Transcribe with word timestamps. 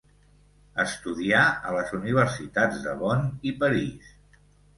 Estudià 0.83 1.41
a 1.49 1.73
les 1.75 1.91
universitats 1.99 2.81
de 2.87 2.97
Bonn 3.03 3.29
i 3.53 3.55
París. 3.61 4.11